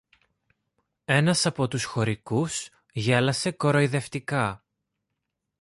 Ένας 1.05 1.45
από 1.45 1.67
τους 1.67 1.83
χωρικούς 1.83 2.69
γέλασε 2.93 3.51
κοροϊδευτικά. 3.51 4.63